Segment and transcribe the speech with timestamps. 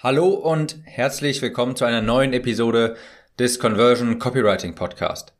[0.00, 2.94] Hallo und herzlich willkommen zu einer neuen Episode
[3.36, 5.32] des Conversion Copywriting Podcast.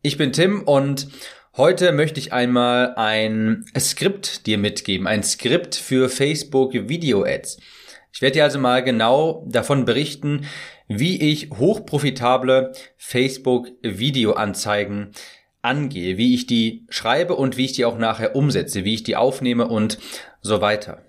[0.00, 1.08] Ich bin Tim und
[1.58, 7.58] heute möchte ich einmal ein Skript dir mitgeben, ein Skript für Facebook Video Ads.
[8.14, 10.46] Ich werde dir also mal genau davon berichten,
[10.88, 15.10] wie ich hochprofitable Facebook Video Anzeigen
[15.60, 19.16] angehe, wie ich die schreibe und wie ich die auch nachher umsetze, wie ich die
[19.16, 19.98] aufnehme und
[20.40, 21.02] so weiter.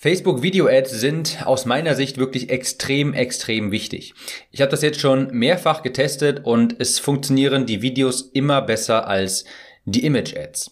[0.00, 4.14] Facebook Video Ads sind aus meiner Sicht wirklich extrem, extrem wichtig.
[4.52, 9.44] Ich habe das jetzt schon mehrfach getestet und es funktionieren die Videos immer besser als
[9.86, 10.70] die Image Ads.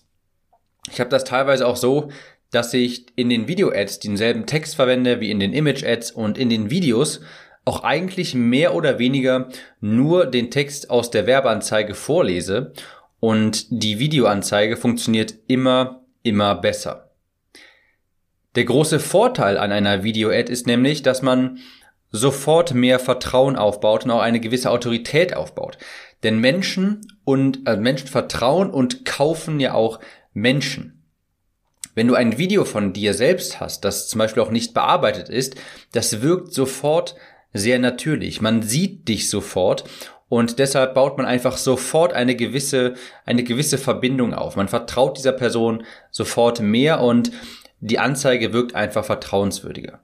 [0.92, 2.12] Ich habe das teilweise auch so,
[2.52, 6.38] dass ich in den Video Ads denselben Text verwende wie in den Image Ads und
[6.38, 7.20] in den Videos
[7.64, 9.48] auch eigentlich mehr oder weniger
[9.80, 12.74] nur den Text aus der Werbeanzeige vorlese
[13.18, 17.05] und die Videoanzeige funktioniert immer, immer besser.
[18.56, 21.58] Der große Vorteil an einer Video-Ad ist nämlich, dass man
[22.10, 25.76] sofort mehr Vertrauen aufbaut und auch eine gewisse Autorität aufbaut.
[26.22, 30.00] Denn Menschen und äh, Menschen vertrauen und kaufen ja auch
[30.32, 31.04] Menschen.
[31.94, 35.56] Wenn du ein Video von dir selbst hast, das zum Beispiel auch nicht bearbeitet ist,
[35.92, 37.14] das wirkt sofort
[37.52, 38.40] sehr natürlich.
[38.40, 39.84] Man sieht dich sofort
[40.28, 42.94] und deshalb baut man einfach sofort eine gewisse,
[43.26, 44.56] eine gewisse Verbindung auf.
[44.56, 47.32] Man vertraut dieser Person sofort mehr und
[47.86, 50.00] die Anzeige wirkt einfach vertrauenswürdiger.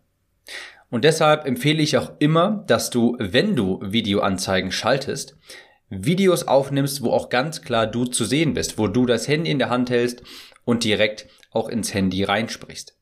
[0.91, 5.37] Und deshalb empfehle ich auch immer, dass du, wenn du Videoanzeigen schaltest,
[5.89, 9.59] Videos aufnimmst, wo auch ganz klar du zu sehen bist, wo du das Handy in
[9.59, 10.23] der Hand hältst
[10.65, 12.97] und direkt auch ins Handy reinsprichst.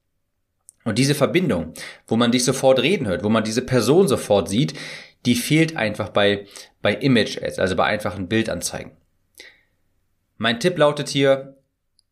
[0.84, 1.74] Und diese Verbindung,
[2.06, 4.74] wo man dich sofort reden hört, wo man diese Person sofort sieht,
[5.26, 6.46] die fehlt einfach bei,
[6.80, 8.92] bei Image Ads, also bei einfachen Bildanzeigen.
[10.38, 11.59] Mein Tipp lautet hier,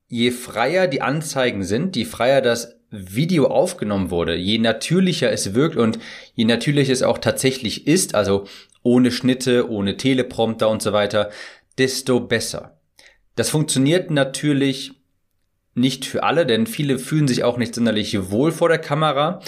[0.08, 5.76] je freier die Anzeigen sind, je freier das Video aufgenommen wurde, je natürlicher es wirkt
[5.76, 5.98] und
[6.34, 8.46] je natürlicher es auch tatsächlich ist, also
[8.82, 11.30] ohne Schnitte, ohne Teleprompter und so weiter,
[11.76, 12.78] desto besser.
[13.36, 14.92] Das funktioniert natürlich
[15.74, 19.40] nicht für alle, denn viele fühlen sich auch nicht sonderlich wohl vor der Kamera.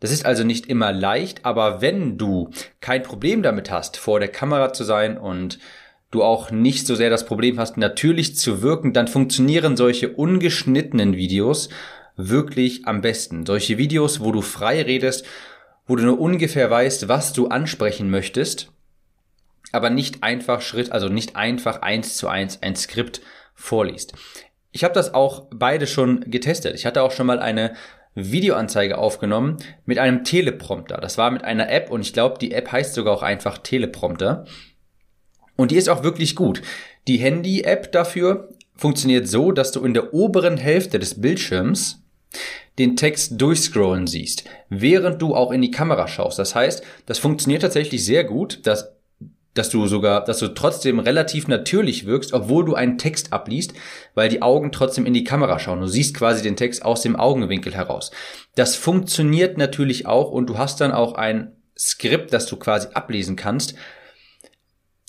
[0.00, 4.28] Das ist also nicht immer leicht, aber wenn du kein Problem damit hast, vor der
[4.28, 5.58] Kamera zu sein und
[6.10, 11.16] du auch nicht so sehr das Problem hast, natürlich zu wirken, dann funktionieren solche ungeschnittenen
[11.16, 11.68] Videos
[12.16, 13.46] wirklich am besten.
[13.46, 15.24] Solche Videos, wo du frei redest,
[15.86, 18.72] wo du nur ungefähr weißt, was du ansprechen möchtest,
[19.72, 23.20] aber nicht einfach Schritt, also nicht einfach eins zu eins ein Skript
[23.54, 24.14] vorliest.
[24.72, 26.74] Ich habe das auch beide schon getestet.
[26.74, 27.74] Ich hatte auch schon mal eine
[28.14, 30.98] Videoanzeige aufgenommen mit einem Teleprompter.
[30.98, 34.44] Das war mit einer App und ich glaube, die App heißt sogar auch einfach Teleprompter.
[35.58, 36.62] Und die ist auch wirklich gut.
[37.08, 42.00] Die Handy-App dafür funktioniert so, dass du in der oberen Hälfte des Bildschirms
[42.78, 46.38] den Text durchscrollen siehst, während du auch in die Kamera schaust.
[46.38, 48.92] Das heißt, das funktioniert tatsächlich sehr gut, dass
[49.54, 53.72] dass du sogar, dass du trotzdem relativ natürlich wirkst, obwohl du einen Text abliest,
[54.14, 55.80] weil die Augen trotzdem in die Kamera schauen.
[55.80, 58.12] Du siehst quasi den Text aus dem Augenwinkel heraus.
[58.54, 63.34] Das funktioniert natürlich auch und du hast dann auch ein Skript, das du quasi ablesen
[63.34, 63.74] kannst,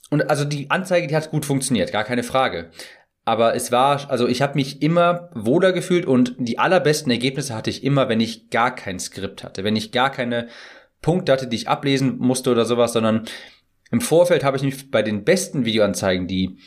[0.09, 2.71] und also die Anzeige, die hat gut funktioniert, gar keine Frage.
[3.25, 7.69] Aber es war, also ich habe mich immer wohler gefühlt und die allerbesten Ergebnisse hatte
[7.69, 10.47] ich immer, wenn ich gar kein Skript hatte, wenn ich gar keine
[11.01, 13.25] Punkte hatte, die ich ablesen musste oder sowas, sondern
[13.91, 16.57] im Vorfeld habe ich mich bei den besten Videoanzeigen, die,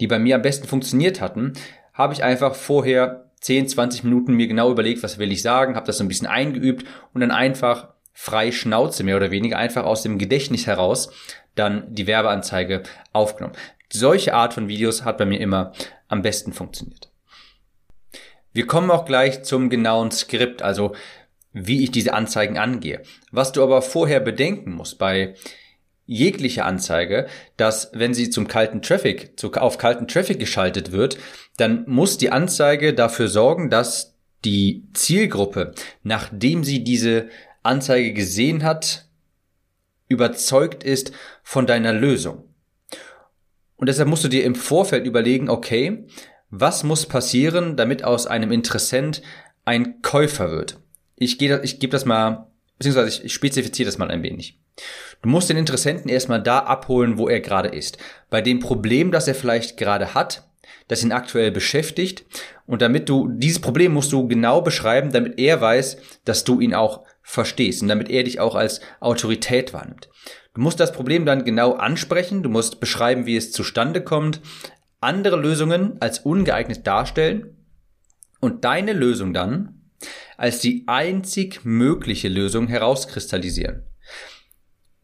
[0.00, 1.52] die bei mir am besten funktioniert hatten,
[1.92, 5.86] habe ich einfach vorher 10, 20 Minuten mir genau überlegt, was will ich sagen, habe
[5.86, 10.02] das so ein bisschen eingeübt und dann einfach frei Schnauze mehr oder weniger einfach aus
[10.02, 11.10] dem Gedächtnis heraus
[11.54, 12.82] dann die Werbeanzeige
[13.12, 13.54] aufgenommen.
[13.92, 15.72] Solche Art von Videos hat bei mir immer
[16.08, 17.10] am besten funktioniert.
[18.54, 20.94] Wir kommen auch gleich zum genauen Skript, also
[21.52, 23.02] wie ich diese Anzeigen angehe.
[23.32, 25.34] Was du aber vorher bedenken musst bei
[26.06, 27.26] jeglicher Anzeige,
[27.58, 31.18] dass wenn sie zum kalten Traffic, zu, auf kalten Traffic geschaltet wird,
[31.58, 34.14] dann muss die Anzeige dafür sorgen, dass
[34.46, 37.28] die Zielgruppe, nachdem sie diese
[37.66, 39.08] Anzeige gesehen hat,
[40.08, 42.44] überzeugt ist von deiner Lösung.
[43.76, 46.06] Und deshalb musst du dir im Vorfeld überlegen, okay,
[46.50, 49.22] was muss passieren, damit aus einem Interessent
[49.64, 50.78] ein Käufer wird?
[51.16, 52.46] Ich, ich gebe das mal,
[52.78, 54.58] beziehungsweise ich, ich spezifiziere das mal ein wenig.
[55.22, 57.98] Du musst den Interessenten erstmal da abholen, wo er gerade ist.
[58.30, 60.48] Bei dem Problem, das er vielleicht gerade hat,
[60.88, 62.24] das ihn aktuell beschäftigt.
[62.66, 66.74] Und damit du, dieses Problem musst du genau beschreiben, damit er weiß, dass du ihn
[66.74, 70.08] auch verstehst und damit er dich auch als Autorität wahrnimmt.
[70.54, 74.40] Du musst das Problem dann genau ansprechen, du musst beschreiben, wie es zustande kommt,
[75.00, 77.56] andere Lösungen als ungeeignet darstellen
[78.40, 79.90] und deine Lösung dann
[80.36, 83.82] als die einzig mögliche Lösung herauskristallisieren.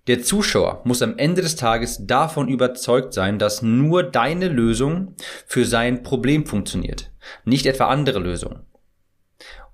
[0.06, 5.16] Der Zuschauer muss am Ende des Tages davon überzeugt sein, dass nur deine Lösung
[5.46, 7.10] für sein Problem funktioniert,
[7.44, 8.66] nicht etwa andere Lösungen.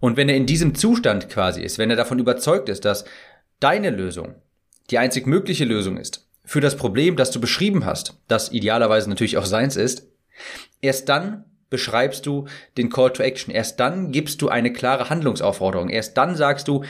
[0.00, 3.05] Und wenn er in diesem Zustand quasi ist, wenn er davon überzeugt ist, dass
[3.61, 4.37] deine Lösung
[4.91, 9.37] die einzig mögliche Lösung ist für das Problem, das du beschrieben hast, das idealerweise natürlich
[9.37, 10.06] auch seins ist,
[10.81, 15.91] erst dann beschreibst du den Call to Action, erst dann gibst du eine klare Handlungsaufforderung,
[15.91, 16.85] erst dann sagst du,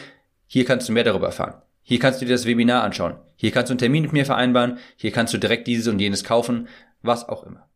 [0.47, 1.61] hier kannst du mehr darüber erfahren.
[1.83, 3.17] Hier kannst du dir das Webinar anschauen.
[3.35, 4.79] Hier kannst du einen Termin mit mir vereinbaren.
[4.97, 6.69] Hier kannst du direkt dieses und jenes kaufen.
[7.01, 7.67] Was auch immer.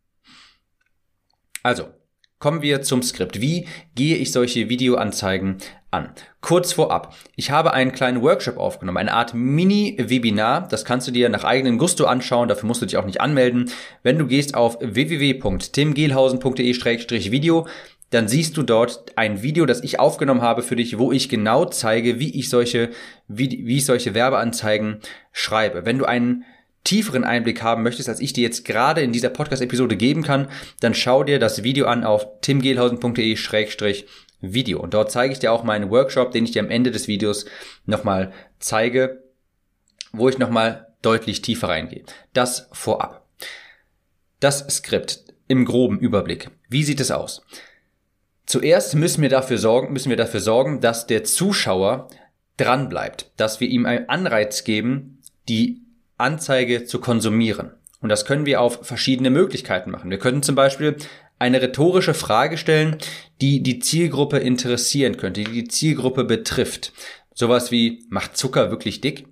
[1.62, 1.88] Also,
[2.42, 3.40] kommen wir zum Skript.
[3.40, 5.58] Wie gehe ich solche Videoanzeigen
[5.92, 6.08] an?
[6.40, 7.14] Kurz vorab.
[7.36, 10.66] Ich habe einen kleinen Workshop aufgenommen, eine Art Mini-Webinar.
[10.66, 12.48] Das kannst du dir nach eigenen Gusto anschauen.
[12.48, 13.70] Dafür musst du dich auch nicht anmelden.
[14.02, 17.68] Wenn du gehst auf www.timgehlhausen.de-video,
[18.10, 21.66] dann siehst du dort ein Video, das ich aufgenommen habe für dich, wo ich genau
[21.66, 22.90] zeige, wie ich solche,
[23.28, 24.98] wie, wie ich solche Werbeanzeigen
[25.30, 25.86] schreibe.
[25.86, 26.44] Wenn du einen
[26.84, 30.48] tieferen Einblick haben möchtest, als ich dir jetzt gerade in dieser Podcast-Episode geben kann,
[30.80, 34.80] dann schau dir das Video an auf timgehlhausen.de-video.
[34.80, 37.44] Und dort zeige ich dir auch meinen Workshop, den ich dir am Ende des Videos
[37.86, 39.22] nochmal zeige,
[40.12, 42.04] wo ich nochmal deutlich tiefer reingehe.
[42.32, 43.26] Das vorab.
[44.40, 46.50] Das Skript im groben Überblick.
[46.68, 47.44] Wie sieht es aus?
[48.46, 52.08] Zuerst müssen wir dafür sorgen, müssen wir dafür sorgen, dass der Zuschauer
[52.56, 55.81] dran bleibt, dass wir ihm einen Anreiz geben, die
[56.22, 57.72] Anzeige zu konsumieren.
[58.00, 60.10] Und das können wir auf verschiedene Möglichkeiten machen.
[60.10, 60.96] Wir können zum Beispiel
[61.38, 62.96] eine rhetorische Frage stellen,
[63.40, 66.92] die die Zielgruppe interessieren könnte, die die Zielgruppe betrifft.
[67.34, 69.26] Sowas wie, macht Zucker wirklich dick?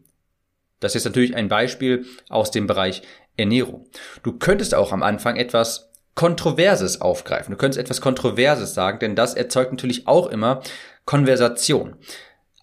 [0.81, 3.03] Das ist natürlich ein Beispiel aus dem Bereich
[3.37, 3.87] Ernährung.
[4.23, 7.53] Du könntest auch am Anfang etwas Kontroverses aufgreifen.
[7.53, 10.63] Du könntest etwas Kontroverses sagen, denn das erzeugt natürlich auch immer
[11.05, 11.97] Konversation.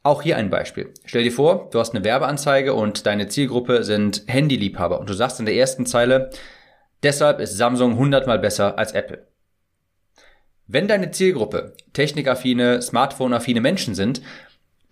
[0.07, 0.93] Auch hier ein Beispiel.
[1.03, 5.41] Stell dir vor, du hast eine Werbeanzeige und deine Zielgruppe sind Handyliebhaber und du sagst
[5.41, 6.29] in der ersten Zeile,
[7.03, 9.27] deshalb ist Samsung hundertmal besser als Apple.
[10.65, 14.21] Wenn deine Zielgruppe technikaffine, smartphone-affine Menschen sind,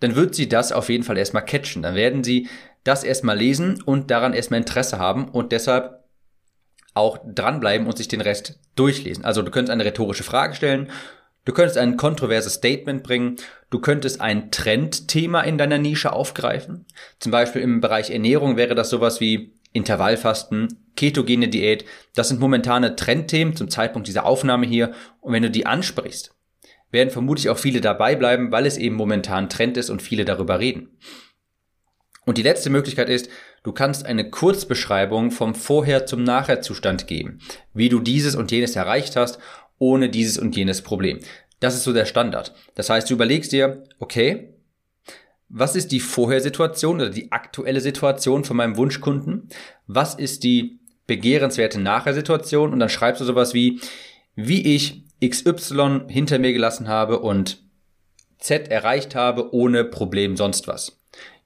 [0.00, 1.82] dann wird sie das auf jeden Fall erstmal catchen.
[1.82, 2.50] Dann werden sie
[2.84, 6.04] das erstmal lesen und daran erstmal Interesse haben und deshalb
[6.92, 9.24] auch dranbleiben und sich den Rest durchlesen.
[9.24, 10.90] Also du könntest eine rhetorische Frage stellen,
[11.46, 13.36] du könntest ein kontroverses Statement bringen,
[13.70, 16.84] du könntest ein Trendthema in deiner Nische aufgreifen.
[17.18, 21.84] Zum Beispiel im Bereich Ernährung wäre das sowas wie Intervallfasten, ketogene Diät.
[22.14, 24.92] Das sind momentane Trendthemen zum Zeitpunkt dieser Aufnahme hier.
[25.20, 26.34] Und wenn du die ansprichst,
[26.90, 30.58] werden vermutlich auch viele dabei bleiben, weil es eben momentan Trend ist und viele darüber
[30.58, 30.98] reden.
[32.24, 33.28] Und die letzte Möglichkeit ist,
[33.62, 37.38] du kannst eine Kurzbeschreibung vom Vorher zum Nachher-Zustand geben,
[37.72, 39.38] wie du dieses und jenes erreicht hast,
[39.78, 41.20] ohne dieses und jenes Problem.
[41.60, 42.54] Das ist so der Standard.
[42.74, 44.54] Das heißt, du überlegst dir, okay,
[45.48, 49.48] was ist die Vorhersituation oder die aktuelle Situation von meinem Wunschkunden?
[49.86, 52.72] Was ist die begehrenswerte Nachher-Situation?
[52.72, 53.80] Und dann schreibst du sowas wie,
[54.34, 57.62] wie ich XY hinter mir gelassen habe und
[58.38, 60.96] Z erreicht habe ohne Problem sonst was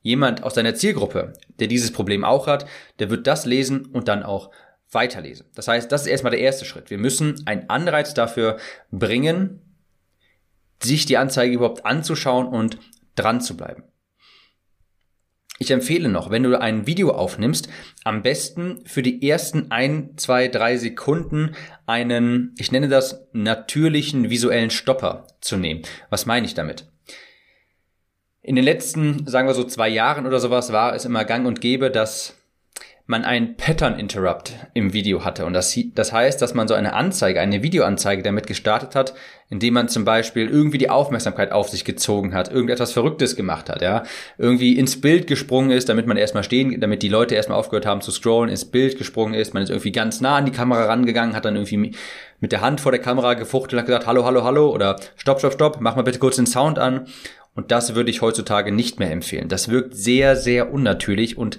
[0.03, 2.67] jemand aus deiner Zielgruppe, der dieses Problem auch hat,
[2.99, 4.51] der wird das lesen und dann auch
[4.93, 5.47] weiterlesen.
[5.55, 6.91] Das heißt, das ist erstmal der erste Schritt.
[6.91, 8.59] Wir müssen einen Anreiz dafür
[8.91, 9.61] bringen,
[10.83, 12.79] sich die Anzeige überhaupt anzuschauen und
[13.15, 13.85] dran zu bleiben.
[15.63, 17.69] Ich empfehle noch, wenn du ein Video aufnimmst,
[18.03, 24.71] am besten für die ersten ein, zwei, drei Sekunden einen, ich nenne das natürlichen visuellen
[24.71, 25.83] Stopper zu nehmen.
[26.09, 26.91] Was meine ich damit?
[28.41, 31.61] In den letzten, sagen wir so zwei Jahren oder sowas, war es immer gang und
[31.61, 32.40] gäbe, dass
[33.11, 35.45] man ein Pattern Interrupt im Video hatte.
[35.45, 39.15] Und das, das heißt, dass man so eine Anzeige, eine Videoanzeige damit gestartet hat,
[39.51, 43.83] indem man zum Beispiel irgendwie die Aufmerksamkeit auf sich gezogen hat, irgendetwas Verrücktes gemacht hat,
[43.83, 44.05] ja,
[44.39, 48.01] irgendwie ins Bild gesprungen ist, damit man erstmal stehen, damit die Leute erstmal aufgehört haben
[48.01, 51.35] zu scrollen, ins Bild gesprungen ist, man ist irgendwie ganz nah an die Kamera rangegangen,
[51.35, 51.97] hat dann irgendwie
[52.39, 55.41] mit der Hand vor der Kamera gefuchtelt und hat gesagt, hallo, hallo, hallo, oder stopp,
[55.41, 57.09] stopp, stopp, mach mal bitte kurz den Sound an
[57.57, 59.49] und das würde ich heutzutage nicht mehr empfehlen.
[59.49, 61.59] Das wirkt sehr, sehr unnatürlich und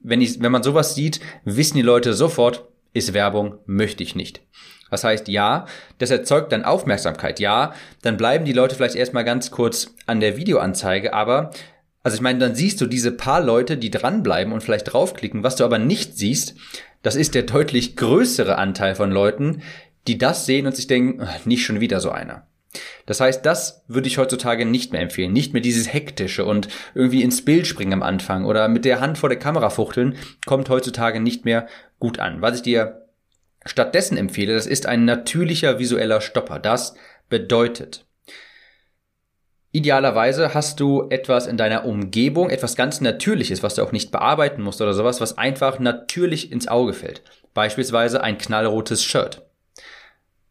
[0.00, 4.42] wenn, ich, wenn man sowas sieht, wissen die Leute sofort, ist Werbung, möchte ich nicht.
[4.90, 5.66] Das heißt, ja,
[5.98, 7.38] das erzeugt dann Aufmerksamkeit.
[7.38, 11.50] Ja, dann bleiben die Leute vielleicht erstmal ganz kurz an der Videoanzeige, aber
[12.02, 15.42] also ich meine, dann siehst du diese paar Leute, die dranbleiben und vielleicht draufklicken.
[15.42, 16.54] Was du aber nicht siehst,
[17.02, 19.62] das ist der deutlich größere Anteil von Leuten,
[20.06, 22.46] die das sehen und sich denken, nicht schon wieder so einer.
[23.06, 25.32] Das heißt, das würde ich heutzutage nicht mehr empfehlen.
[25.32, 29.18] Nicht mehr dieses hektische und irgendwie ins Bild springen am Anfang oder mit der Hand
[29.18, 31.66] vor der Kamera fuchteln, kommt heutzutage nicht mehr
[31.98, 32.42] gut an.
[32.42, 33.08] Was ich dir
[33.64, 36.58] stattdessen empfehle, das ist ein natürlicher visueller Stopper.
[36.58, 36.94] Das
[37.28, 38.06] bedeutet,
[39.72, 44.62] Idealerweise hast du etwas in deiner Umgebung, etwas ganz Natürliches, was du auch nicht bearbeiten
[44.62, 47.22] musst oder sowas, was einfach natürlich ins Auge fällt.
[47.54, 49.42] Beispielsweise ein knallrotes Shirt.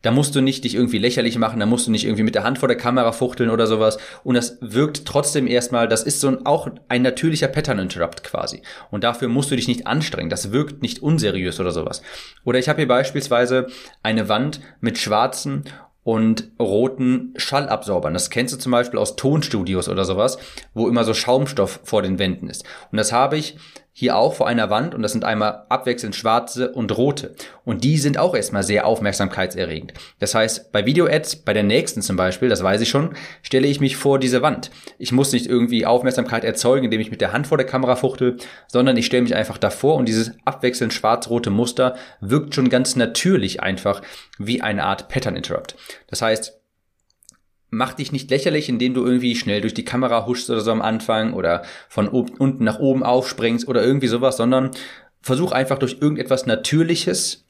[0.01, 2.43] Da musst du nicht dich irgendwie lächerlich machen, da musst du nicht irgendwie mit der
[2.43, 3.97] Hand vor der Kamera fuchteln oder sowas.
[4.23, 8.61] Und das wirkt trotzdem erstmal, das ist so ein, auch ein natürlicher Pattern Interrupt quasi.
[8.91, 10.29] Und dafür musst du dich nicht anstrengen.
[10.29, 12.01] Das wirkt nicht unseriös oder sowas.
[12.45, 13.67] Oder ich habe hier beispielsweise
[14.01, 15.65] eine Wand mit schwarzen
[16.03, 18.13] und roten Schallabsorbern.
[18.13, 20.37] Das kennst du zum Beispiel aus Tonstudios oder sowas,
[20.73, 22.63] wo immer so Schaumstoff vor den Wänden ist.
[22.91, 23.57] Und das habe ich
[23.99, 27.35] hier auch vor einer Wand und das sind einmal abwechselnd schwarze und rote.
[27.65, 29.91] Und die sind auch erstmal sehr aufmerksamkeitserregend.
[30.19, 33.09] Das heißt, bei Video-Ads, bei der nächsten zum Beispiel, das weiß ich schon,
[33.41, 34.71] stelle ich mich vor diese Wand.
[34.99, 38.37] Ich muss nicht irgendwie Aufmerksamkeit erzeugen, indem ich mit der Hand vor der Kamera fuchtel,
[38.69, 43.61] sondern ich stelle mich einfach davor und dieses abwechselnd schwarz-rote Muster wirkt schon ganz natürlich
[43.61, 44.01] einfach
[44.37, 45.75] wie eine Art Pattern Interrupt.
[46.07, 46.58] Das heißt,
[47.69, 50.81] mach dich nicht lächerlich, indem du irgendwie schnell durch die Kamera huschst oder so am
[50.81, 54.71] Anfang oder von unten nach oben aufspringst oder irgendwie sowas, sondern
[55.21, 57.45] versuch einfach durch irgendetwas Natürliches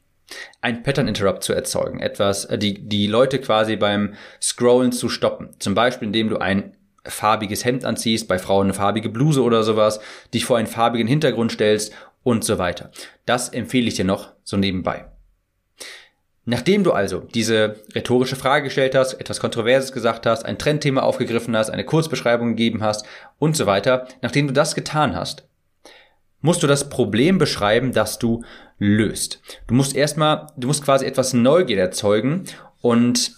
[0.60, 5.50] ein Pattern Interrupt zu erzeugen, etwas, äh, die, die Leute quasi beim Scrollen zu stoppen.
[5.58, 10.00] Zum Beispiel, indem du ein farbiges Hemd anziehst, bei Frauen eine farbige Bluse oder sowas,
[10.34, 12.90] dich vor einen farbigen Hintergrund stellst und so weiter.
[13.26, 15.06] Das empfehle ich dir noch so nebenbei.
[16.46, 21.56] Nachdem du also diese rhetorische Frage gestellt hast, etwas Kontroverses gesagt hast, ein Trendthema aufgegriffen
[21.56, 23.04] hast, eine Kurzbeschreibung gegeben hast
[23.38, 25.46] und so weiter, nachdem du das getan hast,
[26.40, 28.42] musst du das Problem beschreiben, das du
[28.78, 29.42] löst.
[29.66, 32.44] Du musst erstmal, du musst quasi etwas Neugier erzeugen
[32.80, 33.32] und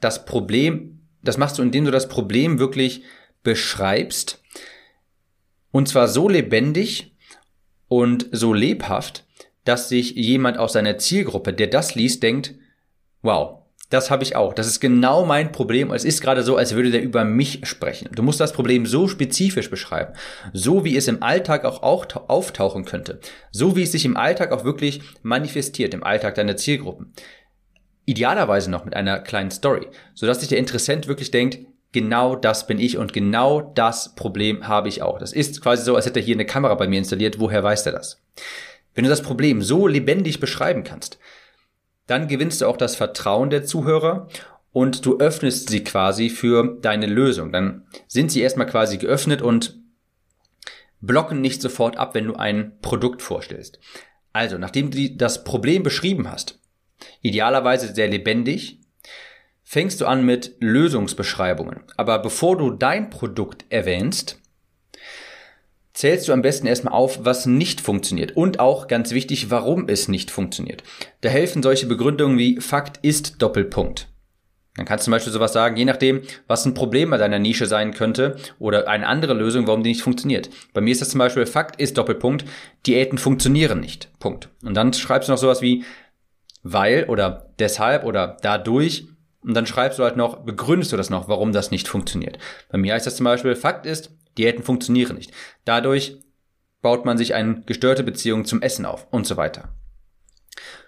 [0.00, 3.02] das Problem, das machst du, indem du das Problem wirklich
[3.42, 4.42] beschreibst
[5.72, 7.16] und zwar so lebendig
[7.88, 9.25] und so lebhaft,
[9.66, 12.54] dass sich jemand aus seiner Zielgruppe, der das liest, denkt,
[13.22, 14.52] wow, das habe ich auch.
[14.52, 15.92] Das ist genau mein Problem.
[15.92, 18.08] Es ist gerade so, als würde der über mich sprechen.
[18.12, 20.14] Du musst das Problem so spezifisch beschreiben,
[20.52, 23.20] so wie es im Alltag auch auftauchen könnte,
[23.52, 27.12] so wie es sich im Alltag auch wirklich manifestiert, im Alltag deiner Zielgruppen.
[28.06, 31.58] Idealerweise noch mit einer kleinen Story, sodass sich der Interessent wirklich denkt,
[31.92, 35.18] genau das bin ich und genau das Problem habe ich auch.
[35.18, 37.38] Das ist quasi so, als hätte er hier eine Kamera bei mir installiert.
[37.38, 38.20] Woher weiß er das?
[38.96, 41.18] Wenn du das Problem so lebendig beschreiben kannst,
[42.06, 44.28] dann gewinnst du auch das Vertrauen der Zuhörer
[44.72, 47.52] und du öffnest sie quasi für deine Lösung.
[47.52, 49.78] Dann sind sie erstmal quasi geöffnet und
[51.00, 53.78] blocken nicht sofort ab, wenn du ein Produkt vorstellst.
[54.32, 56.58] Also, nachdem du das Problem beschrieben hast,
[57.20, 58.80] idealerweise sehr lebendig,
[59.62, 61.84] fängst du an mit Lösungsbeschreibungen.
[61.98, 64.40] Aber bevor du dein Produkt erwähnst,
[65.96, 70.08] zählst du am besten erstmal auf, was nicht funktioniert und auch ganz wichtig, warum es
[70.08, 70.84] nicht funktioniert.
[71.22, 74.06] Da helfen solche Begründungen wie Fakt ist Doppelpunkt.
[74.76, 77.64] Dann kannst du zum Beispiel sowas sagen, je nachdem, was ein Problem bei deiner Nische
[77.64, 80.50] sein könnte oder eine andere Lösung, warum die nicht funktioniert.
[80.74, 82.44] Bei mir ist das zum Beispiel Fakt ist Doppelpunkt,
[82.86, 84.10] Diäten funktionieren nicht.
[84.18, 84.50] Punkt.
[84.62, 85.84] Und dann schreibst du noch sowas wie
[86.62, 89.06] weil oder deshalb oder dadurch
[89.46, 92.38] und dann schreibst du halt noch, begründest du das noch, warum das nicht funktioniert.
[92.68, 95.32] Bei mir heißt das zum Beispiel, Fakt ist, Diäten funktionieren nicht.
[95.64, 96.18] Dadurch
[96.82, 99.74] baut man sich eine gestörte Beziehung zum Essen auf und so weiter.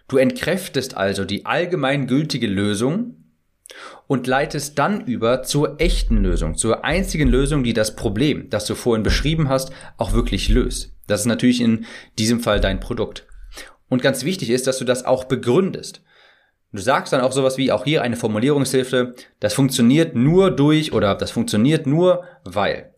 [0.08, 3.16] Du entkräftest also die allgemein gültige Lösung
[4.06, 8.74] und leitest dann über zur echten Lösung, zur einzigen Lösung, die das Problem, das du
[8.74, 10.94] vorhin beschrieben hast, auch wirklich löst.
[11.06, 11.86] Das ist natürlich in
[12.18, 13.26] diesem Fall dein Produkt.
[13.88, 16.02] Und ganz wichtig ist, dass du das auch begründest.
[16.72, 21.14] Du sagst dann auch sowas wie, auch hier eine Formulierungshilfe, das funktioniert nur durch oder
[21.14, 22.92] das funktioniert nur weil.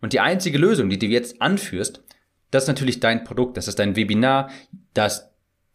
[0.00, 2.02] Und die einzige Lösung, die du jetzt anführst,
[2.50, 4.50] das ist natürlich dein Produkt, das ist dein Webinar,
[4.94, 5.30] das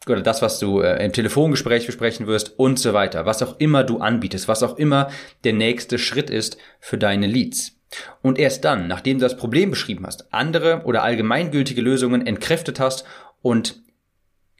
[0.07, 3.83] oder das, was du äh, im Telefongespräch besprechen wirst und so weiter, was auch immer
[3.83, 5.11] du anbietest, was auch immer
[5.43, 7.73] der nächste Schritt ist für deine Leads.
[8.21, 13.03] Und erst dann, nachdem du das Problem beschrieben hast, andere oder allgemeingültige Lösungen entkräftet hast
[13.41, 13.81] und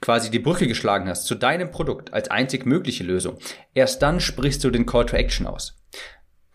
[0.01, 3.38] quasi die Brücke geschlagen hast zu deinem Produkt als einzig mögliche Lösung,
[3.74, 5.79] erst dann sprichst du den Call to Action aus.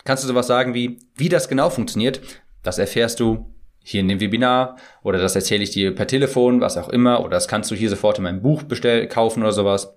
[0.05, 2.21] Kannst du sowas sagen wie, wie das genau funktioniert,
[2.63, 6.77] das erfährst du hier in dem Webinar oder das erzähle ich dir per Telefon, was
[6.77, 9.95] auch immer, oder das kannst du hier sofort in meinem Buch bestellen, kaufen oder sowas.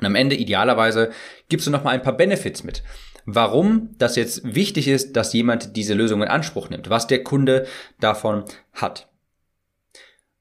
[0.00, 1.12] Und am Ende idealerweise
[1.48, 2.82] gibst du nochmal ein paar Benefits mit.
[3.24, 7.66] Warum das jetzt wichtig ist, dass jemand diese Lösung in Anspruch nimmt, was der Kunde
[8.00, 9.08] davon hat.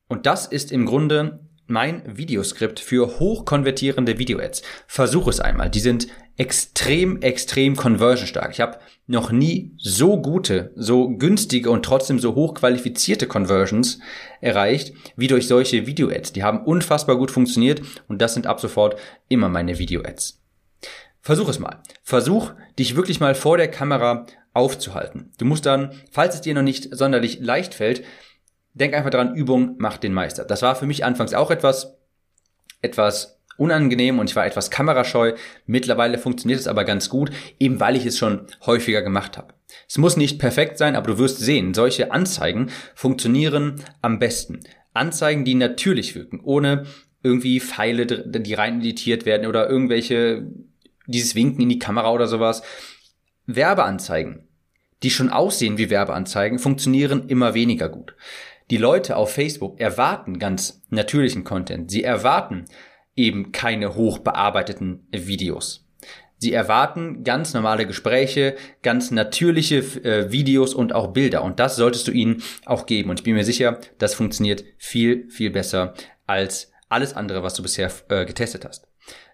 [0.08, 1.40] Und das ist im Grunde
[1.72, 4.62] mein Videoskript für hochkonvertierende Video-Ads.
[4.86, 5.70] Versuch es einmal.
[5.70, 8.52] Die sind extrem, extrem conversion stark.
[8.52, 14.00] Ich habe noch nie so gute, so günstige und trotzdem so hochqualifizierte Conversions
[14.40, 16.34] erreicht wie durch solche Video-Ads.
[16.34, 18.98] Die haben unfassbar gut funktioniert und das sind ab sofort
[19.30, 20.40] immer meine Video-Ads.
[21.22, 21.82] Versuch es mal.
[22.04, 25.32] Versuch, dich wirklich mal vor der Kamera aufzuhalten.
[25.38, 28.04] Du musst dann, falls es dir noch nicht sonderlich leicht fällt,
[28.74, 30.46] denk einfach daran, Übung macht den Meister.
[30.46, 31.98] Das war für mich anfangs auch etwas,
[32.82, 35.34] etwas unangenehm und ich war etwas kamerascheu.
[35.66, 39.54] Mittlerweile funktioniert es aber ganz gut, eben weil ich es schon häufiger gemacht habe.
[39.88, 44.62] Es muss nicht perfekt sein, aber du wirst sehen, solche Anzeigen funktionieren am besten.
[44.94, 46.86] Anzeigen, die natürlich wirken, ohne
[47.24, 50.48] irgendwie Pfeile, die rein editiert werden oder irgendwelche,
[51.06, 52.64] dieses Winken in die Kamera oder sowas.
[53.46, 54.48] Werbeanzeigen,
[55.04, 58.16] die schon aussehen wie Werbeanzeigen, funktionieren immer weniger gut.
[58.72, 61.92] Die Leute auf Facebook erwarten ganz natürlichen Content.
[61.92, 62.64] Sie erwarten
[63.18, 65.86] eben keine hochbearbeiteten Videos.
[66.38, 71.44] Sie erwarten ganz normale Gespräche, ganz natürliche äh, Videos und auch Bilder.
[71.44, 73.10] Und das solltest du ihnen auch geben.
[73.10, 75.94] Und ich bin mir sicher, das funktioniert viel, viel besser
[76.26, 78.88] als alles andere, was du bisher äh, getestet hast.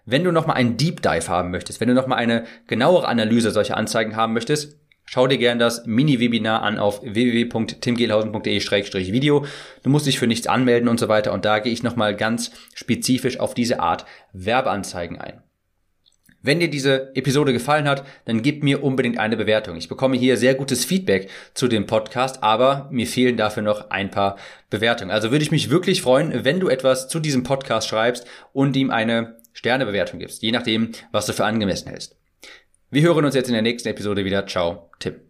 [0.04, 3.76] Wenn du nochmal einen Deep Dive haben möchtest, wenn du nochmal eine genauere Analyse solcher
[3.76, 4.77] Anzeigen haben möchtest,
[5.10, 9.46] Schau dir gern das Mini-Webinar an auf www.timgehlhausen.de-video.
[9.82, 12.50] Du musst dich für nichts anmelden und so weiter und da gehe ich nochmal ganz
[12.74, 15.42] spezifisch auf diese Art Werbeanzeigen ein.
[16.42, 19.78] Wenn dir diese Episode gefallen hat, dann gib mir unbedingt eine Bewertung.
[19.78, 24.10] Ich bekomme hier sehr gutes Feedback zu dem Podcast, aber mir fehlen dafür noch ein
[24.10, 24.36] paar
[24.68, 25.10] Bewertungen.
[25.10, 28.90] Also würde ich mich wirklich freuen, wenn du etwas zu diesem Podcast schreibst und ihm
[28.90, 32.17] eine Sternebewertung gibst, je nachdem, was du für angemessen hältst.
[32.90, 34.46] Wir hören uns jetzt in der nächsten Episode wieder.
[34.46, 35.27] Ciao, Tim.